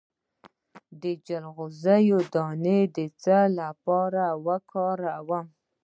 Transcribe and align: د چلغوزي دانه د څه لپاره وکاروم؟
د 1.01 1.03
چلغوزي 1.27 2.03
دانه 2.33 2.77
د 2.97 2.99
څه 3.21 3.37
لپاره 3.59 4.23
وکاروم؟ 4.45 5.45